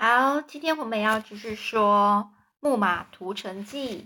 [0.00, 3.98] 好，今天我们要继续说《木马屠城记》。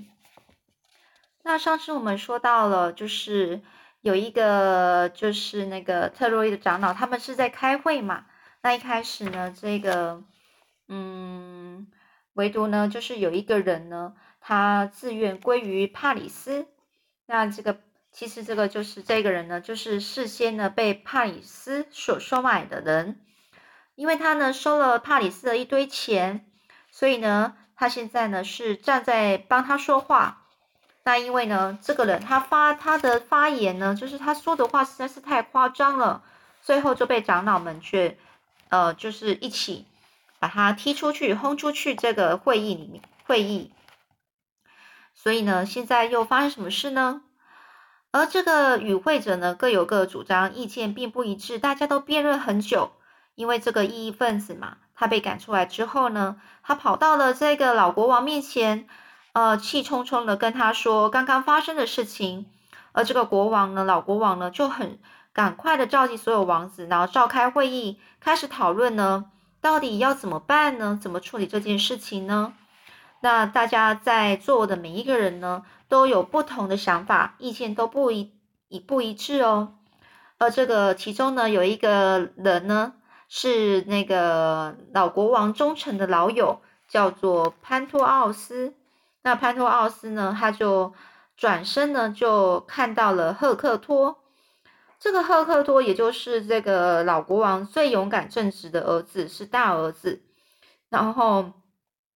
[1.43, 3.61] 那上次我们说到了，就是
[4.01, 8.25] 有一个，就是那个特洛伊的长老，他们是在开会嘛。
[8.63, 10.25] 那一开始呢，这个，
[10.89, 11.87] 嗯，
[12.33, 16.69] 唯独呢，就是有一个人呢，他自愿归于帕里斯。
[17.27, 17.81] 那这个，
[18.11, 23.21] 其实这个就是这个人呢，就是事先呢被帕里斯所收买的人。
[23.95, 26.47] 因为他呢收了帕里斯的一堆钱，
[26.91, 30.47] 所以呢，他现在呢是站在帮他说话。
[31.05, 36.23] 那因为呢，这个人他发他的发言呢，就是他说的话实在是太夸张了，
[36.63, 38.17] 最后就被长老们却
[38.69, 39.87] 呃，就是一起
[40.39, 43.73] 把他踢出去，轰出去这个会议里面会议。
[45.15, 47.23] 所以呢，现在又发生什么事呢？
[48.13, 52.93] 而这个与会者呢各有各主张，意见并不一致，大家都辩论很久。
[53.35, 58.87] 因为这个异议分子嘛，他被赶出来之后呢，他跑到了这个老国王面前，
[59.33, 62.47] 呃，气冲冲的跟他说刚刚发生的事情。
[62.93, 64.99] 而这个国王呢，老国王呢，就很
[65.33, 69.25] 赶快的召集所有王子，然后召开会议，开始讨论呢，
[69.63, 70.99] 到底要怎么办呢？
[71.01, 72.53] 怎么处理这件事情呢？
[73.23, 78.35] 那大家在座的每一个人呢，都有不同的想法，意见都不一
[78.69, 79.77] 一不一致哦。
[80.37, 82.93] 而这个其中呢，有一个人呢。
[83.35, 88.75] 是那个老国王忠诚的老友，叫做潘托奥斯。
[89.23, 90.93] 那潘托奥斯呢，他就
[91.35, 94.19] 转身呢，就看到了赫克托。
[95.01, 100.21] 这个赫克托，也就是这个老国王最勇敢正直的儿子，是大儿子。
[100.91, 101.53] 然后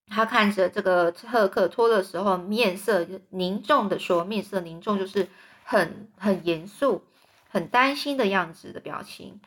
[0.09, 5.29] 他看着这个赫克托的时候，面色凝重的说：“面色凝重，就是
[5.65, 7.03] 很很严肃、
[7.49, 9.41] 很担心的样子的表情。”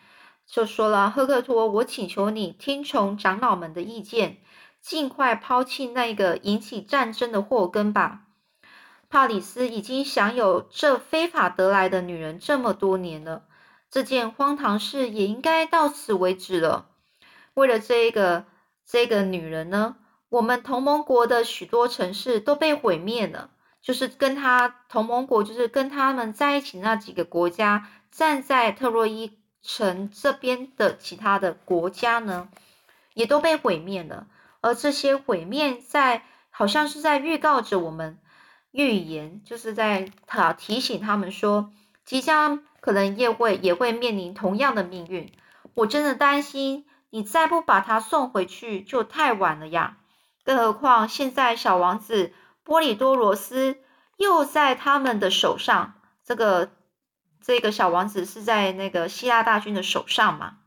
[0.51, 4.37] 就说了，赫克托，我请求你听从长老们的意见，
[4.81, 8.23] 尽快抛弃那个引起战争的祸根吧。
[9.09, 13.43] 帕里斯已经享有这非法得来的女人这么多年了，
[13.91, 16.87] 这件荒唐事也应该到此为止了。
[17.53, 18.45] 为了这个
[18.83, 19.97] 这个女人呢，
[20.29, 23.51] 我们同盟国的许多城市都被毁灭了，
[23.83, 29.38] 就是跟他同盟国，就是跟他们在一起那几个国家，站在特洛伊。
[29.61, 32.49] 城这边的其他的国家呢，
[33.13, 34.27] 也都被毁灭了，
[34.61, 38.17] 而这些毁灭在好像是在预告着我们
[38.71, 41.71] 预言，就是在他提醒他们说，
[42.05, 45.31] 即将可能也会也会面临同样的命运。
[45.73, 49.97] 我真的担心，你再不把他送回去就太晚了呀！
[50.43, 52.33] 更何况现在小王子
[52.63, 53.77] 波里多罗斯
[54.15, 56.71] 又在他们的手上，这个。
[57.41, 60.57] 这个小王子是在那个希腊大军的手上嘛，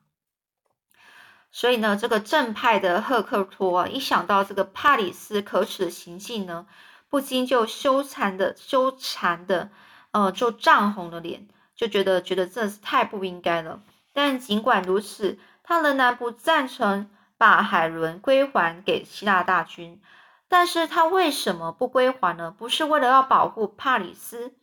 [1.51, 6.67] 所以呢，这个正派的赫克托一想到这个帕里斯可耻的行径呢，
[7.09, 9.71] 不禁就羞惭的羞惭的，
[10.13, 11.47] 呃，就涨红了脸，
[11.77, 13.83] 就觉得觉得真是太不应该了。
[14.13, 20.01] 但尽管如此，他仍然不赞成把海伦归还给希腊大军。
[20.49, 22.51] 但是他为什么不归还呢？
[22.51, 24.55] 不是为了要保护帕里斯？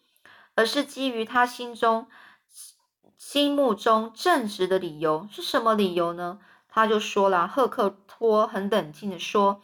[0.60, 2.08] 而是基于他心中、
[3.18, 6.40] 心目中正直的理由是什么理由呢？
[6.68, 9.62] 他就说了，赫克托很冷静的说：“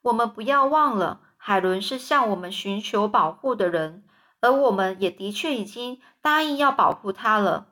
[0.00, 4.04] 我们不要忘了，海伦是向我们寻求保护的人，
[4.40, 7.66] 而我们也的确已经答应要保护她了。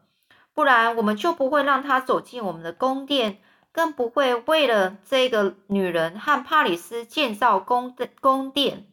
[0.53, 3.41] 不然，我们就不会让她走进我们的宫殿，
[3.71, 8.89] 更不会为了这个女人和帕里斯建造宫宫殿。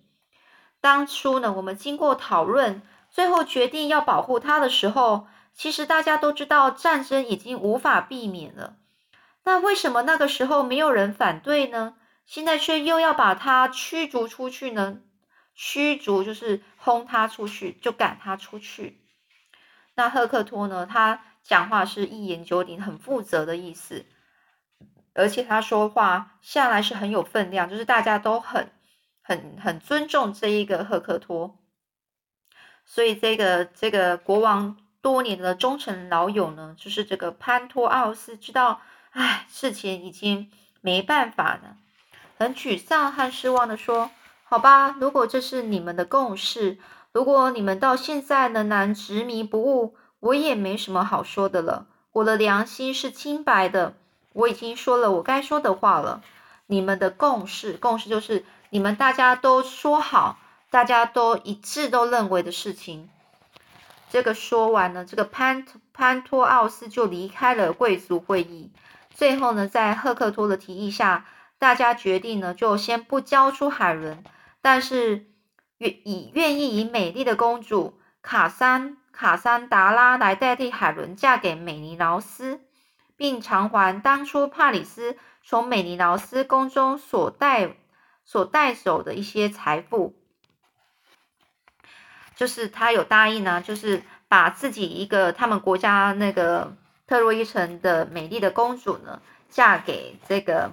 [0.79, 8.75] 当初呢，我们经过讨论。”最后决定要保护他的时候，其实大家都知道战争已经无法避免了。
[9.43, 11.93] 那为什么那个时候没有人反对呢？
[12.25, 15.01] 现在却又要把他驱逐出去呢？
[15.53, 18.99] 驱逐就是轰他出去，就赶他出去。
[19.93, 20.87] 那赫克托呢？
[20.87, 24.07] 他讲话是一言九鼎，很负责的意思，
[25.13, 28.71] 而且他说话向来是很有分量，就是大家都很、
[29.21, 31.59] 很、很尊重这一个赫克托。
[32.85, 38.81] 所以，这个这个国王多年的忠诚老友呢，就是这个潘托奥斯，知道，
[39.11, 40.51] 唉，事情已经
[40.81, 41.77] 没办法了，
[42.37, 44.11] 很沮丧和失望的说
[44.43, 46.77] ：“好吧，如果这是你们的共识，
[47.11, 51.87] 如果你们到现在仍然执迷不悟，我也没什么好说的了。
[52.11, 53.95] 我的良心是清白的，
[54.33, 56.21] 我已经说了我该说的话了。
[56.67, 60.37] 你们的共识，共识就是你们大家都说好。”
[60.73, 63.07] 大家都一致都认为的事情，
[64.09, 68.71] 这个说完呢，这个潘潘托奥斯就离开了贵族会议。
[69.11, 71.27] 最后呢，在赫克托的提议下，
[71.59, 74.23] 大家决定呢，就先不交出海伦，
[74.63, 75.27] 但是
[75.77, 82.61] 愿以愿意以美丽的公主卡桑卡桑达拉来代替海伦嫁给美尼劳斯，
[83.15, 87.75] 并偿还当初帕里斯从美尼劳斯宫中所带
[88.25, 90.15] 所带走的一些财富。
[92.35, 96.75] 就是他有答应呢，就是把自己一个他们国家那个
[97.05, 100.71] 特洛伊城的美丽的公主呢，嫁给这个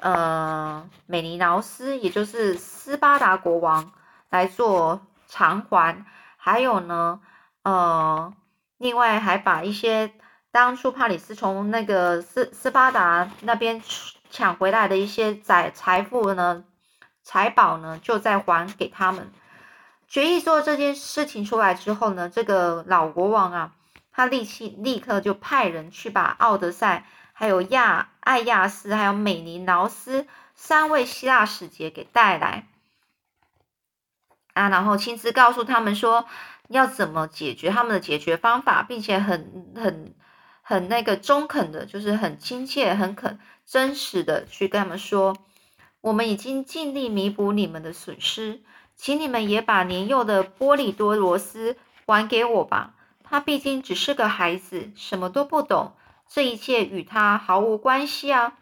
[0.00, 3.92] 呃美尼劳斯，也就是斯巴达国王
[4.30, 6.04] 来做偿还。
[6.36, 7.20] 还有呢，
[7.62, 8.32] 呃，
[8.78, 10.12] 另外还把一些
[10.50, 13.82] 当初帕里斯从那个斯斯巴达那边
[14.30, 16.64] 抢回来的一些财财富呢，
[17.22, 19.30] 财宝呢，就再还给他们。
[20.08, 23.74] 决议做这件事情出来之后呢，这个老国王啊，
[24.12, 32.66] 他立即立刻就派人去把奥德赛、还有亚艾亚斯、还有美尼劳斯三位希腊使节给带来
[34.54, 36.26] 啊，然后亲自告诉他们说
[36.68, 40.14] 要怎么解决他们的解决方法，并且很很
[40.62, 45.36] 很那个中肯的，就是很亲切、很肯真实的去跟他们说，
[46.00, 48.62] 我们已经尽力弥补你们的损失。
[48.96, 51.76] 请你们也把年幼的波利多罗斯
[52.06, 52.94] 还给我吧。
[53.28, 55.92] 他毕竟只是个孩子，什么都不懂，
[56.28, 58.54] 这一切与他毫无关系啊！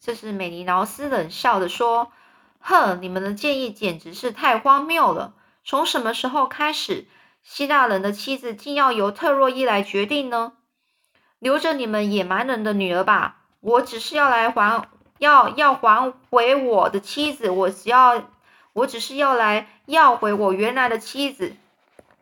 [0.00, 2.10] 这是美尼劳斯冷笑的说
[2.58, 5.34] ：“哼，你们的建议简直是太荒谬了！
[5.64, 7.06] 从什么时候开始，
[7.42, 10.54] 希腊人的妻子竟要由特洛伊来决定呢？
[11.38, 13.44] 留着你们野蛮人的女儿吧！
[13.60, 14.88] 我只是要来还，
[15.18, 18.24] 要要还回我的妻子，我只要。”
[18.72, 21.54] 我只是要来要回我原来的妻子，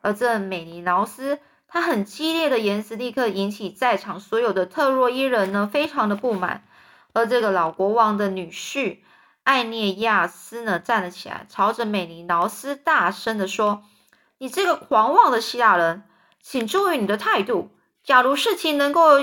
[0.01, 6.65] 而这美尼劳斯，他很激烈的言辞立刻引起在场所有的特洛伊人呢非常的不满。
[7.13, 8.99] 而这个老国王的女婿
[9.43, 13.83] 艾涅亚斯呢站了起来，朝着美尼劳斯大声的说
[14.39, 16.05] ：“你这个狂妄的希腊人，
[16.41, 17.71] 请注意你的态度。
[18.03, 19.19] 假如事情能够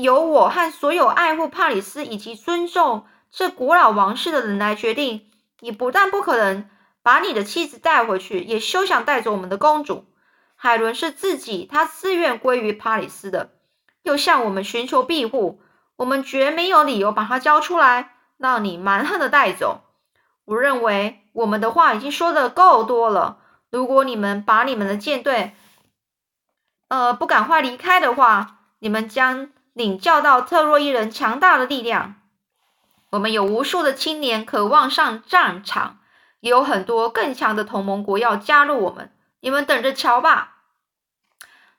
[0.00, 5.24] 由我和所有爱护帕里斯以及尊重这古老王室的人来决定。”
[5.60, 6.68] 你不但不可能
[7.02, 10.06] 把你的妻子带回去，也休想带走我们的公主。
[10.54, 13.50] 海伦是自己，她自愿归于帕里斯的，
[14.02, 15.60] 又向我们寻求庇护，
[15.96, 19.82] 我们绝没有理由把她交出来，让你蛮横的带走。
[20.44, 23.38] 我认为我们的话已经说的够多了。
[23.70, 25.54] 如果你们把你们的舰队，
[26.88, 32.17] 呃，不赶快离开的话，你们将领教到特洛伊人强大的力量。
[33.10, 35.98] 我们有无数的青年渴望上战场，
[36.40, 39.10] 也有很多更强的同盟国要加入我们。
[39.40, 40.56] 你们等着瞧吧！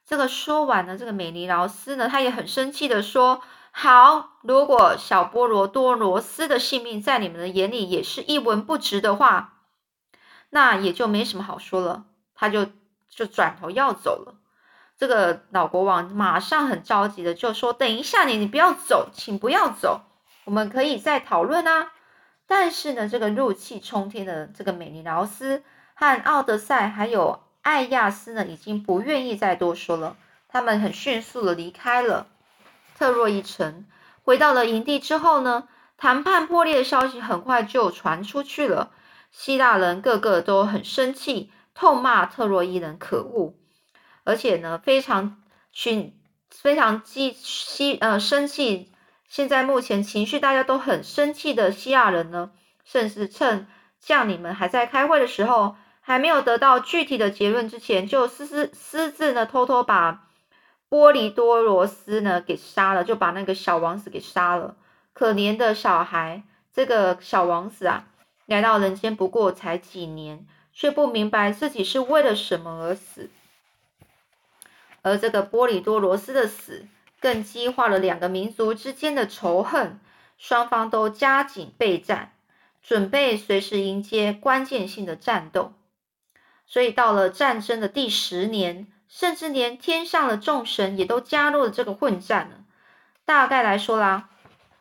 [0.08, 9.54] 这个说完了，这个美尼劳斯呢，他也很生气的说：“好，如果小波罗多罗斯的性命在你们的眼里也是一文不值的话，
[10.50, 12.66] 那也就没什么好说了。”他就
[13.08, 14.36] 就转头要走了。
[14.98, 20.02] 这个老国王马上很着急的就说：“等一下，你你不要走，请不要走。”
[20.50, 21.92] 我们可以再讨论啊，
[22.48, 25.62] 但是呢，这个怒气冲天的这个美尼劳斯
[25.94, 30.18] 和奥德赛还有艾亚斯呢，已经不愿意再多说了。
[30.48, 32.26] 他们很迅速的离开了
[32.98, 33.86] 特洛伊城，
[34.24, 35.68] 回到了营地之后呢，
[35.98, 38.90] 谈判破裂的消息很快就传出去了。
[39.30, 43.54] 希腊人个个都很生气，痛骂特洛伊人可恶，
[44.24, 48.92] 而且呢，非常训非常激气呃生气。
[49.30, 52.52] 现在目前情绪大家都很生气的西亚人呢，
[52.84, 53.68] 甚至趁
[54.00, 60.28] 将领们还在开会的时候，还没有得到具体的结论之前，就私私私自呢偷偷把
[60.90, 64.76] 波利多罗斯呢给杀了，就把那个小王子给杀了。
[65.14, 66.42] 可怜的小孩，
[66.74, 68.08] 这个小王子啊，
[68.48, 73.30] 来到人间不过才几年，却不明白自己是为了什么而死。
[75.04, 76.88] 而这个波利多罗斯的死。
[77.20, 80.00] 更激化了两个民族之间的仇恨，
[80.38, 82.34] 双方都加紧备战，
[82.82, 85.74] 准备随时迎接关键性的战斗。
[86.66, 92.58] 所以到了战争的第十年，甚至连天上的众神也都加入了这个混战了。
[93.26, 94.30] 大概来说啦，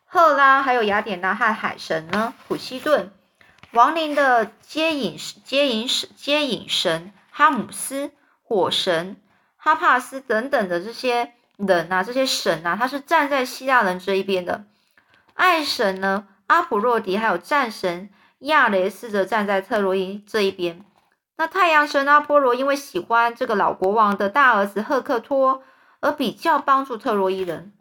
[0.06, 3.10] 赫拉还有雅典娜和海神呢，普西顿，
[3.72, 9.16] 亡灵的接引接引接引神哈姆斯，火神
[9.56, 11.32] 哈帕斯等等的这些。
[11.58, 14.64] 人啊，这些神啊，他是站在希腊人这一边的。
[15.34, 20.84] 爱神呢，阿普洛迪还有战神亚雷斯则站在特洛伊这一边。
[21.36, 25.62] 那太阳神阿波罗因为喜欢这个老国王的大儿子赫克托，
[26.00, 27.72] 而比较帮助特洛伊人。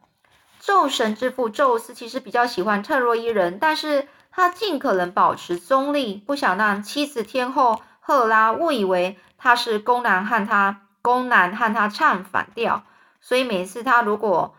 [0.59, 12.83] 宙神之父宙斯其实比较喜欢特洛伊人，但是他尽可能保持中立，不想让妻子天后赫拉误以为他是公然和他公然和他唱反调。
[13.27, 14.55] 所以每次他如果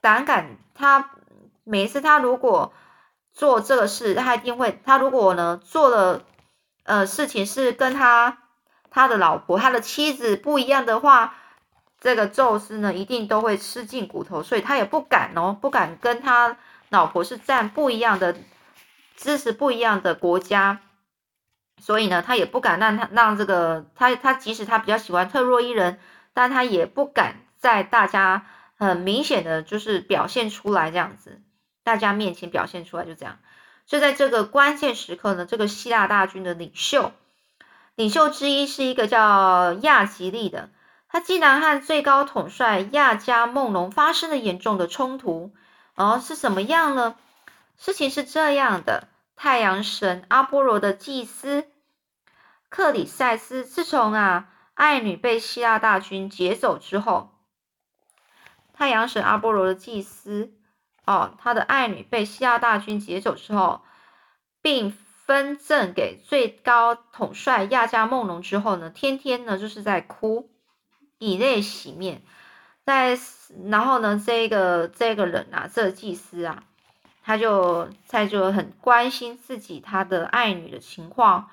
[0.00, 1.12] 胆敢，他
[1.62, 2.72] 每次他如果
[3.32, 6.22] 做这个事，他一定会，他如果呢做了
[6.82, 8.38] 呃事情是跟他
[8.90, 11.36] 他的老婆、他的妻子不一样的话。
[12.00, 16.58] 这个宙斯呢，一定都会吃尽骨头，所以他也不敢哦，不敢跟他
[16.90, 18.36] 老婆是站不一样的，
[19.16, 20.80] 支持不一样的国家，
[21.80, 25.98] 所以呢，他也不敢让他让这个他他即使他比较喜欢特洛伊人，
[26.34, 28.44] 但他也不敢在大家
[28.76, 31.40] 很明显的就是表现出来这样子，
[31.82, 33.38] 大家面前表现出来就这样，
[33.86, 37.12] 就在这个关键时刻呢，这个希腊大军的领袖，
[37.94, 40.68] 领袖之一是一个叫亚吉利的。
[41.08, 45.54] 他竟然和最高统帅亚加梦龙发生了严重的冲突，
[45.94, 47.16] 哦，是什么样呢？
[47.78, 51.64] 事情是这样的：太阳神阿波罗的祭司
[52.68, 57.30] 克里塞斯，自从啊爱女被希腊大军劫走之后，
[58.74, 60.52] 太阳神阿波罗的祭司
[61.06, 63.80] 哦，他的爱女被希腊大军劫走之后，
[64.60, 64.90] 并
[65.24, 70.50] 分赠给最高统帅亚加梦龙之后呢，天天呢就是在哭。
[71.20, 72.22] 以泪洗面，
[72.84, 73.16] 在
[73.66, 76.64] 然后呢，这个这个人啊，这祭司啊，
[77.22, 81.48] 他就在就很关心自己他的爱女的情况。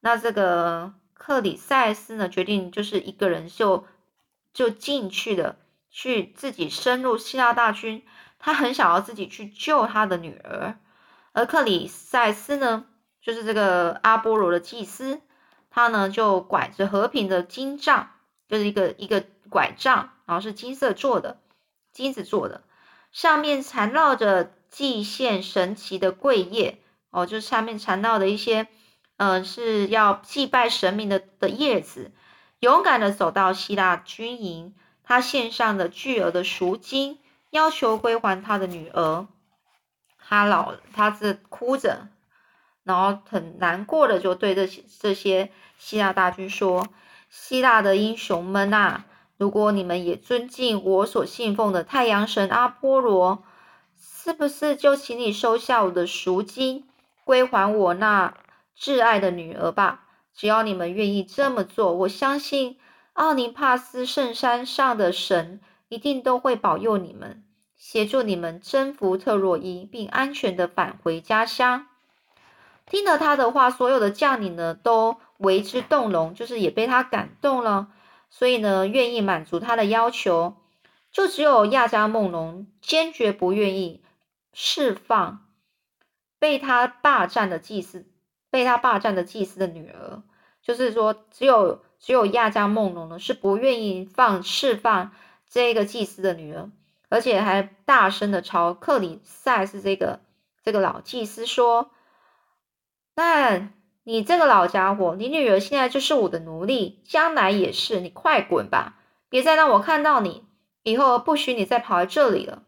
[0.00, 3.86] 那这个克里塞斯呢，决定就是一个人就
[4.52, 5.56] 就进去了，
[5.90, 8.04] 去自己深入希腊大军。
[8.38, 10.78] 他很想要自己去救他的女儿。
[11.32, 12.86] 而克里塞斯呢，
[13.20, 15.20] 就是这个阿波罗的祭司，
[15.70, 18.10] 他呢就拐着和平的金杖。
[18.48, 21.38] 就是一个一个拐杖，然后是金色做的，
[21.92, 22.62] 金子做的，
[23.12, 26.80] 上面缠绕着祭献神奇的桂叶
[27.10, 28.68] 哦，就是上面缠绕的一些，
[29.18, 32.10] 嗯，是要祭拜神明的的叶子。
[32.60, 34.74] 勇敢的走到希腊军营，
[35.08, 39.26] 他献上了巨额的赎金，要求归还他的女儿。
[40.18, 42.08] 他老他是哭着，
[42.84, 46.86] 然后很难过的就对这些这些希腊大军说。
[47.30, 49.06] 希腊的英雄们啊，
[49.38, 53.42] 如果你们也尊敬我所信奉的太阳神阿波罗，
[53.98, 56.86] 是不是就请你收下我的赎金，
[57.24, 58.34] 归还我那
[58.78, 60.04] 挚爱的女儿吧？
[60.34, 62.78] 只要你们愿意这么做，我相信
[63.18, 67.42] 奥林帕斯圣山上的神一定都会保佑你们，
[67.74, 71.88] 协助你们征服特洛伊，并安全的返回家乡。
[72.86, 77.88] 听了他的话，所有的将领呢都为之动容，就是也被他感动了，
[78.30, 80.54] 所以呢愿意满足他的要求。
[81.10, 84.04] 就只有亚加梦龙坚决不愿意
[84.52, 85.48] 释放
[86.38, 88.06] 被他霸占的祭司，
[88.48, 90.22] 被他霸占的祭司的女儿。
[90.62, 95.12] 就是说，只有只有亚加梦龙呢是不愿意放释放
[95.48, 96.70] 这个祭司的女儿，
[97.08, 100.20] 而且还大声的朝克里塞斯这个
[100.62, 101.90] 这个老祭司说。
[103.14, 103.70] 那
[104.04, 108.00] 你这个老家伙，你女儿现在就是我的奴隶，将来也是。
[108.00, 108.96] 你快滚吧，
[109.28, 110.44] 别再让我看到你，
[110.84, 112.62] 以后不许你再跑来这里了。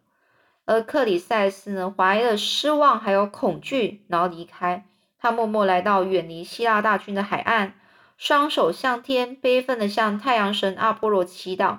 [0.66, 4.87] 而克里塞斯呢，怀了失望还有恐惧，然后离开。
[5.18, 7.75] 他默默来到远离希腊大军的海岸，
[8.20, 11.78] 双手向天，悲愤的向太阳神阿波罗祈祷：“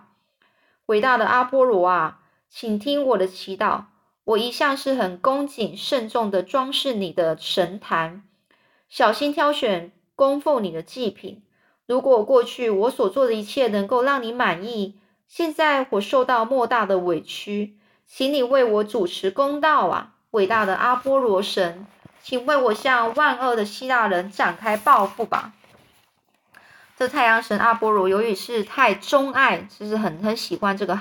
[0.88, 3.84] 伟大的阿波罗啊，请听我的祈祷。
[4.24, 8.24] 我一向是很恭谨慎重的装饰你的神坛。”
[8.90, 11.44] 小心挑选供奉你的祭品。
[11.86, 20.16] 如果过去我所做的一切能够让你满意，现在我受到莫大的委屈，请你为我主持公道啊！
[20.32, 21.86] 伟大的阿波罗神，
[22.24, 25.54] 请为我向万恶的希腊人展开报复吧！
[27.02, 31.00] 这太阳神阿波罗由于是太钟爱，就是很很喜欢这个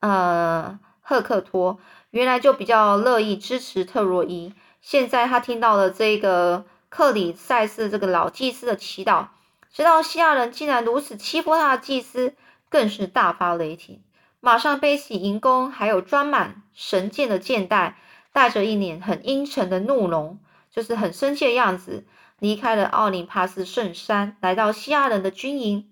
[0.00, 1.78] 呃赫克托，
[2.10, 4.52] 原来就比较乐意支持特洛伊。
[4.82, 6.66] 现在他听到了这个。
[6.90, 9.28] 克里塞斯这个老祭司的祈祷，
[9.72, 12.34] 知道希腊人竟然如此欺负他的祭司，
[12.68, 14.02] 更是大发雷霆，
[14.40, 17.96] 马上背起银弓，还有装满神剑的剑带，
[18.32, 20.38] 带着一脸很阴沉的怒容，
[20.70, 22.04] 就是很生气的样子，
[22.44, 25.90] 离开了奥林帕斯圣山，来到希腊人的军营。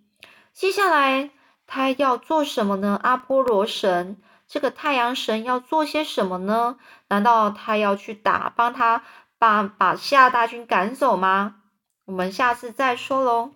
[0.53, 1.31] 接下来
[1.67, 3.01] 他要做什么呢？
[3.03, 6.77] 阿波罗神，这个太阳神要做些什么呢？
[7.09, 9.03] 难道他要去打，帮他？
[9.39, 11.55] 把把希腊大军赶走吗？
[12.05, 13.53] 我们下次再说喽。